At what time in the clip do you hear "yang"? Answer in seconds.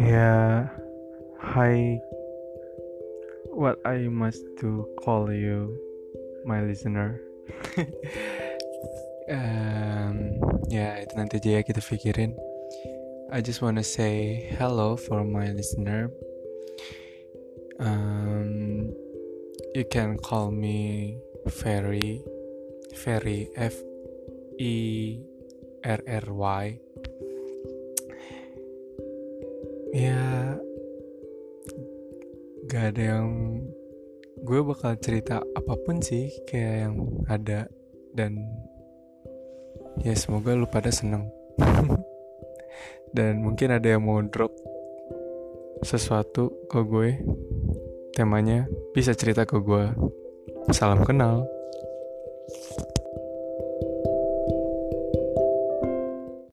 33.18-33.28, 36.86-36.94, 43.90-44.06